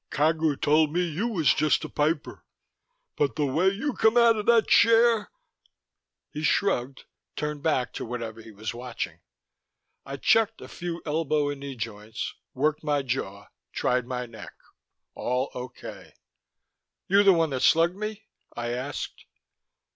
"Cagu 0.09 0.55
told 0.59 0.91
me 0.91 1.01
you 1.05 1.27
was 1.27 1.53
just 1.53 1.85
a 1.85 1.87
piper, 1.89 2.43
but 3.15 3.35
the 3.35 3.45
way 3.45 3.69
you 3.69 3.93
come 3.93 4.17
outa 4.17 4.41
that 4.41 4.67
chair" 4.67 5.29
He 6.33 6.41
shrugged, 6.41 7.03
turned 7.35 7.61
back 7.61 7.93
to 7.93 8.05
whatever 8.05 8.41
he 8.41 8.49
was 8.51 8.73
watching. 8.73 9.19
I 10.03 10.17
checked 10.17 10.59
a 10.59 10.67
few 10.67 11.03
elbow 11.05 11.49
and 11.51 11.59
knee 11.59 11.75
joints, 11.75 12.33
worked 12.55 12.83
my 12.83 13.03
jaw, 13.03 13.49
tried 13.73 14.07
my 14.07 14.25
neck: 14.25 14.55
all 15.13 15.51
okay. 15.53 16.13
"You 17.07 17.21
the 17.21 17.31
one 17.33 17.51
that 17.51 17.61
slugged 17.61 17.95
me?" 17.95 18.23
I 18.57 18.69
asked. 18.69 19.25